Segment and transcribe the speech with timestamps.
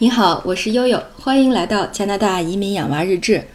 [0.00, 3.48] 你好，我是悠悠，欢迎来到加拿大移民养娃日志。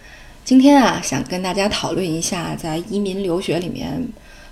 [0.43, 4.05] 今天啊，想跟大家讨论一下，在移民留学里面，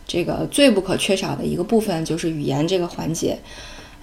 [0.07, 3.37] 这个最不可缺少的一个部分就是语言这个环节。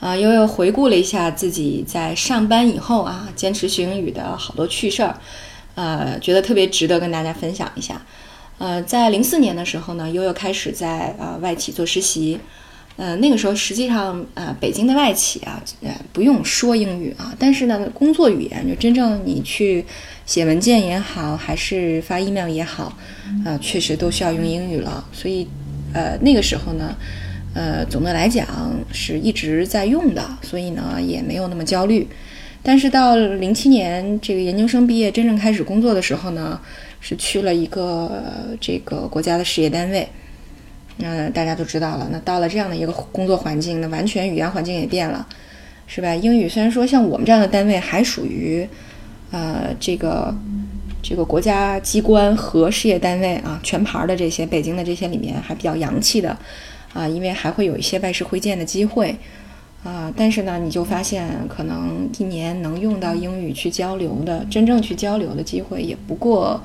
[0.01, 5.19] 啊，悠悠回顾了一下自己在上班以后啊，坚持学英语的好多趣事儿，
[5.75, 8.05] 呃，觉得特别值得跟大家分享一下。
[8.59, 12.39] 呃，在零四年的时候呢，悠悠开始在呃外企做实习。
[12.99, 19.85] 呃，那个时候实际上，呃，北京的外企啊，呃，不用说英语啊，但是呢，工作语言就真正你去
[20.27, 22.99] 写文件也好，还是发 email 也好，
[23.45, 25.07] 啊，确实都需要用英语了。
[25.13, 25.47] 所以，
[25.95, 26.97] 呃，那个时候呢，
[27.55, 28.45] 呃，总的来讲
[28.93, 32.05] 是一直在用的，所以呢，也没有那么焦虑。
[32.65, 36.61] 但是到零七年这个研究生毕业，真正开始工作的时候呢，
[37.01, 38.25] 是去了一个
[38.61, 40.09] 这个国家的事业单位。
[40.99, 45.27] 那大家都知道了，那到了这样的一个工作环境，那完全语言环境也变了，
[45.87, 46.15] 是吧？
[46.15, 48.69] 英语虽然说像我们这样的单位还属于，
[49.31, 50.35] 呃，这个
[51.01, 56.37] 这个国家机关和事业单位啊，全牌的这些北京的这些里面还比较洋气的，
[56.93, 59.17] 啊，因为还会有一些外事会见的机会，
[59.85, 66.61] 啊，但是呢，你就发现可能一年能用到英语去交流的，真正去交流的机会也不过，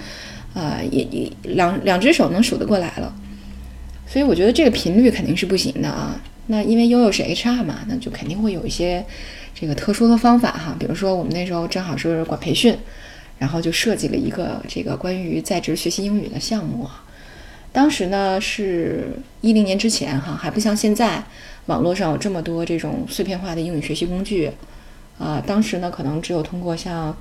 [0.56, 3.14] 呃，也也两两只手能数得过来了。
[4.14, 6.22] 所以我觉得这个频率肯定是不行的啊。
[6.46, 9.04] 那因为悠悠是 HR 嘛，那就肯定会有一些
[9.56, 10.76] 这个特殊的方法哈。
[10.80, 12.78] 比如说我们那时候正好是管培训，
[13.40, 16.88] 然后就设计了一个这个关于在职学习英语的项目。
[17.72, 21.24] 当时呢是一零年之前哈，还不像现在
[21.66, 24.52] 网络上有这么多这种碎片化的英语学习工具
[25.18, 25.44] 啊。
[25.44, 27.18] 当时呢可能只有通过像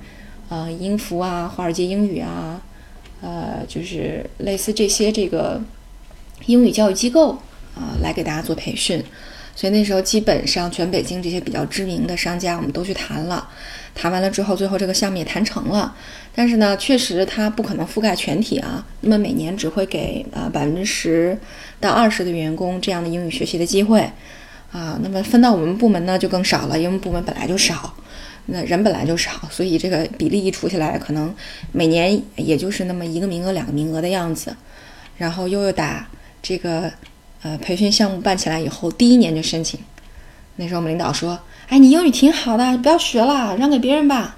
[0.49, 2.61] 呃音符啊、华尔街英语啊，
[3.21, 5.59] 呃就是类似这些这个。
[6.45, 7.37] 英语教育机构
[7.75, 9.03] 啊，来给大家做培训，
[9.55, 13.49] 所以那时候基本上全北京这些比较知名的商家，我们都去谈了。
[13.95, 15.95] 谈完了之后，最后这个项目也谈成了。
[16.33, 18.83] 但是呢，确实它不可能覆盖全体啊。
[19.01, 21.37] 那么每年只会给啊百分之十
[21.79, 24.01] 到二十的员工这样的英语学习的机会
[24.71, 24.99] 啊。
[25.03, 27.93] 那么分到我们部门呢，就更少了，因为部门本来就少，
[28.47, 31.31] 那人本来就少，所以这个比例一除下来，可能
[31.71, 34.55] 每年也就是那么一个名额、两个名额的样子。
[35.17, 36.07] 然后又又打。
[36.43, 36.91] 这个
[37.41, 39.79] 呃培训项目办起来以后，第一年就申请。
[40.57, 41.39] 那时候我们领导说
[41.69, 44.35] ：“哎，你英语挺好的，不要学了，让给别人吧。”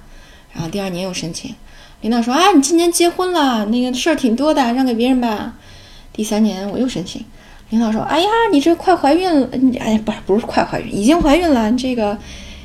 [0.54, 1.54] 然后第二年又申请，
[2.00, 5.54] 领导说：“啊，你今年结婚了，那个事儿挺多的，让给别人吧。”
[6.14, 7.22] 第三年我又申请，
[7.70, 12.16] 领导说：“哎呀，你这快怀孕了，你哎不是不是快怀孕，已经怀孕了，这个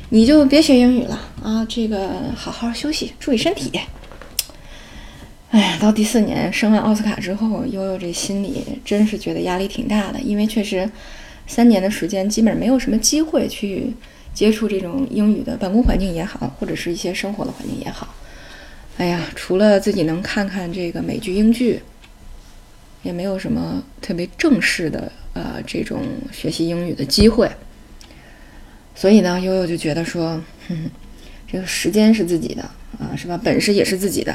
[0.09, 3.71] 你就别学英语了啊，这个好好休息，注意身体。”
[5.51, 10.89] 哎呀，到第四年升完奥斯卡之后，悠悠这心里真是觉得压力挺大的，因为确实
[11.45, 13.93] 三年的时间基本没有什么机会去
[14.33, 18.15] 接触这种英语的办公环境也好，或者是一些生活的环境也好。
[18.97, 21.81] 哎呀，除了自己能看看这个美剧英剧，
[23.03, 26.01] 也没有什么特别正式的呃这种
[26.31, 27.51] 学习英语的机会。
[28.95, 30.89] 所以呢，悠悠就觉得说，哼，
[31.45, 32.61] 这个时间是自己的
[32.97, 33.37] 啊，是吧？
[33.43, 34.33] 本事也是自己的。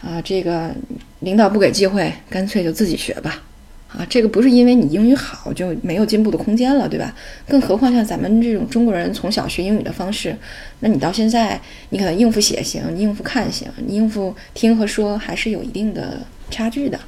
[0.00, 0.74] 啊，这个
[1.20, 3.42] 领导不给机会，干脆就自己学吧。
[3.88, 7.14] 啊，这个不是因为你英语好就没有进步的空间了，对吧？
[7.48, 10.36] 更何况像咱们这种中国人从小学英语的方式，
[10.80, 11.58] 那你到现在
[11.88, 16.20] 你可能应付写行，你应付看行，你应付听和说还是有一定的
[16.50, 17.00] 差距的。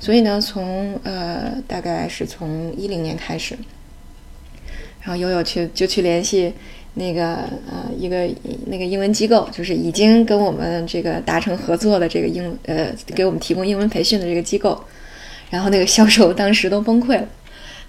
[0.00, 3.56] 所以呢，从呃大概是从一零年开始，
[5.02, 6.52] 然后悠悠去就去联系。
[6.96, 7.38] 那个
[7.68, 8.28] 呃，一个
[8.66, 14.80] 那个英文机构，就是已经跟我们这个达成合作的这个英呃，给我们提供英文培训的这个机构，
[15.50, 17.26] 然后那个销售当时都崩溃了，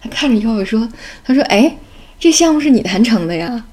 [0.01, 0.89] 他看着悠悠说
[1.23, 1.77] ：“他说，哎，
[2.19, 3.65] 这项目是你谈成的呀？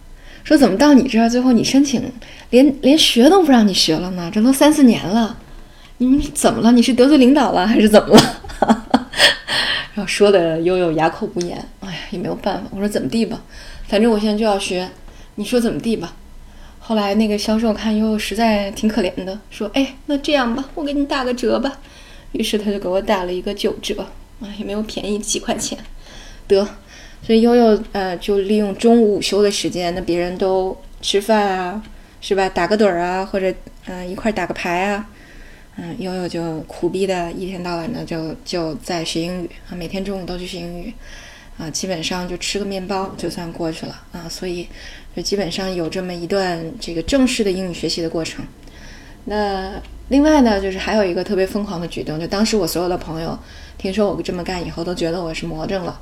[0.44, 2.02] 说怎么到你这儿最后你申请
[2.50, 4.30] 连连学都不让你学了呢？
[4.34, 5.38] 这都三四年了，
[5.96, 6.72] 你们怎么了？
[6.72, 9.08] 你是得罪领导了还是怎么了？”
[9.94, 11.56] 然后说的悠悠哑口无言。
[11.80, 12.64] 哎呀，也没有办法。
[12.70, 13.40] 我说怎么地吧，
[13.86, 14.86] 反正我现在就要学。
[15.36, 16.14] 你说怎么地吧？
[16.84, 21.78] 后来那个销售看又实在挺可怜的，说：“哎，那这样吧，我给你打个折吧。”
[22.32, 24.04] 于是他就给我打了一个九折，
[24.40, 25.78] 啊，也没有便宜几块钱。
[26.48, 26.66] 得，
[27.24, 31.82] 所以悠悠呃就利用中午午休的时间，那别人都吃饭啊，
[32.20, 32.48] 是吧？
[32.48, 33.54] 打个盹儿啊，或者
[33.86, 35.08] 嗯一块打个牌啊，
[35.76, 40.92] 嗯，悠悠就苦逼的一天到晚的就就在学英语啊，每天中午都去学英语。
[41.58, 44.66] 啊，基本上就吃个面包就算过去了啊，所以
[45.14, 48.44] 就基本上有这么一段这个正式的英语学习的过程。
[49.26, 53.38] 那另外呢，就是还有一个特别疯狂的举动，就当时我所有的朋友
[53.78, 56.00] 听说我这么干以后，都觉得我是魔怔了，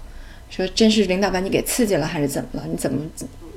[0.48, 2.64] 说真是领导把你给刺激了还是怎么了？
[2.66, 3.00] 你怎么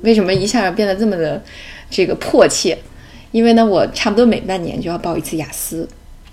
[0.02, 1.42] 为什么一下变得这么的
[1.88, 2.76] 这个迫切？
[3.32, 5.88] 因为呢，我差不多每半年就要报一次雅思，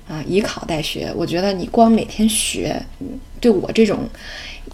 [0.08, 1.12] 啊，以考代学。
[1.16, 2.80] 我觉得你光每天学，
[3.40, 4.08] 对我这种，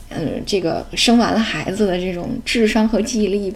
[0.10, 3.54] 嗯，这个生完了孩子的这种智商和记忆力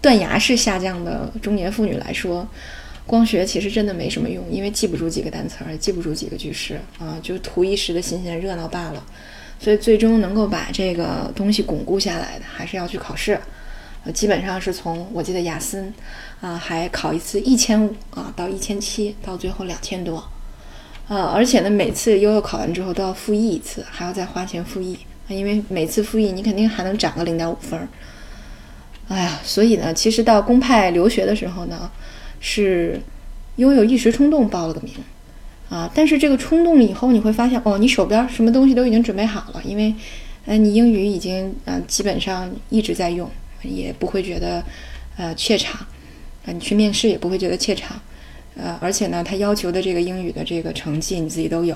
[0.00, 2.46] 断崖式下降的中年妇女来说，
[3.06, 9.04] 光学其实真的没什么用，因为记不住几个单词儿，记不住几个句式啊，就图一时的新鲜热闹罢了。
[9.58, 13.38] 所以最终能够把这个东西巩固下来的，还是要去考试。
[14.04, 15.92] 呃，基本上是从我记得雅思，
[16.40, 20.28] 啊，还考一次一千五啊，到一千七，到最后两千多，
[21.06, 24.98] 呃，而且呢，每次悠悠考完之后都要复议一次，还要再花钱复议，
[25.32, 27.88] 因为每次复议你肯定还能涨个零点五分儿。
[29.08, 31.90] 哎呀，所以呢，其实到公派留学的时候呢，
[32.40, 33.00] 是
[33.56, 34.92] 拥有一时冲动报了个名。
[35.70, 35.90] 啊！
[35.94, 39.94] 但是这个冲动以后，你会发现哦，你手边什么东西都已经准备好了，因为，
[40.44, 43.26] 呃，你英语已经呃基本上一直在用，
[43.62, 44.62] 也不会觉得
[45.16, 45.80] 呃怯场，
[46.44, 47.98] 啊，你去面试也不会觉得怯场，
[48.54, 51.74] 呃，而且呢，他要求的这个英语的这个成绩你自己都有，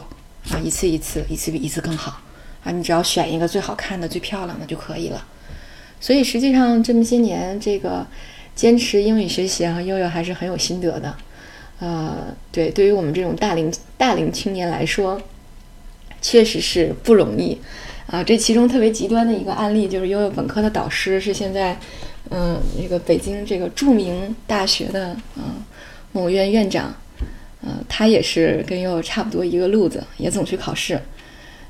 [0.51, 2.21] 啊，一次一次，一次比一次更好，
[2.67, 5.25] 啊，你只要选一个最好看的、最漂亮的就可以了。
[6.01, 8.05] 所以实际上这么些年，这个
[8.57, 11.17] 坚持英语学习啊，悠悠还是很有心得的。
[11.79, 15.21] 呃，对，对于我们这种大龄大龄青年来说，
[16.21, 17.57] 确实是不容易
[18.07, 18.23] 啊。
[18.25, 21.79] 这其中特别极端的一个案例，就是悠悠本科的导师是现在，
[22.31, 25.55] 嗯，那个北京这个著名大学的啊
[26.13, 26.95] 某院院长，
[27.63, 31.01] 呃，他也是跟悠悠差不多一个路子，也总去考试。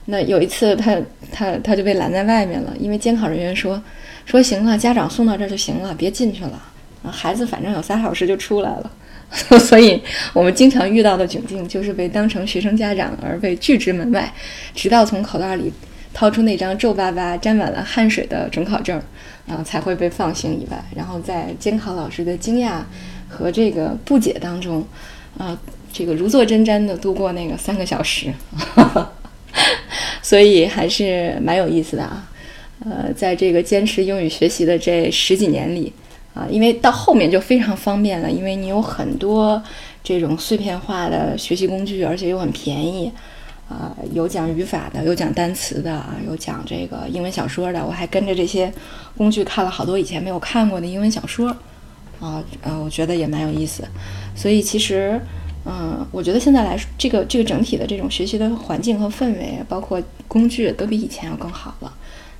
[0.06, 0.96] 那有一次，他
[1.30, 3.82] 他他就被拦在外面了，因为监考人员说
[4.24, 6.62] 说行了，家长送到这儿就行了，别进去了
[7.02, 8.90] 啊，孩子反正有仨小时就出来了。
[9.58, 10.00] 所以，
[10.32, 14.32] 我们经常遇到的窘境就是被当成学生家长而被拒之门外，
[14.72, 15.72] 直到从口袋里
[16.14, 19.02] 掏出那张皱巴巴、沾满了汗水的准考证，
[19.48, 20.80] 啊，才会被放行以外。
[20.94, 22.82] 然后在监考老师的惊讶
[23.28, 24.86] 和这个不解当中，
[25.36, 25.58] 啊，
[25.92, 28.32] 这个如坐针毡的度过那个三个小时，
[30.26, 32.28] 所以还是蛮有意思的啊。
[32.84, 35.92] 呃，在这个坚持英语学习的这十几年里。
[36.34, 39.62] 啊，因为到后面就非常方便了，因为你有很多
[40.02, 43.10] 这种碎片化的学习工具，而且又很便宜。
[43.68, 47.86] 啊，有讲语法的，有讲单词的，啊有讲这个英文小说的。
[47.86, 48.70] 我还跟着这些
[49.16, 51.48] 工具看了好多以前没有看过的英文小说。
[52.18, 53.84] 啊，呃，我觉得也蛮有意思。
[54.34, 55.20] 所以其实，
[55.64, 61.92] 嗯，我觉得现在来说，这个这个整体的这种学习的环境和氛围，包括工具，都比以前要更好了。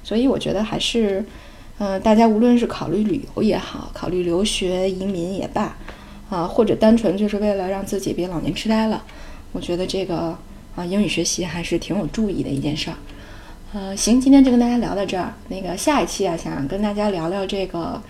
[0.03, 1.25] 所以我觉得还是。
[1.79, 5.77] 嗯，大家无论是考虑旅游也好，考虑留学移民也罢，
[6.31, 9.05] 啊，或者单纯就是为了让自己别老年痴呆了，
[9.53, 10.35] 我觉得这个
[10.75, 12.97] 啊英语学习还是挺有助益的一件事儿。
[13.75, 15.35] 呃，行，今天就跟大家聊到这儿。
[15.49, 18.01] 那个下一期啊，想跟大家聊聊这个，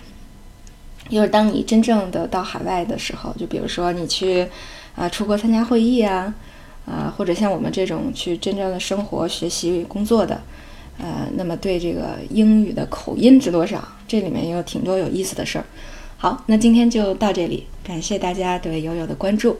[1.09, 4.47] 就是当你真正的到海外的时候，就比如说你去
[4.97, 6.33] 啊出国参加会议啊，
[6.85, 10.41] 啊，或者像我们这种去真正的生活、学习、工作的。
[10.99, 13.87] 呃，那么对这个英语的口音值多少？
[14.07, 15.65] 这里面有挺多有意思的事儿。
[16.17, 19.55] 好，那今天就到这里，感谢大家对悠悠的关注。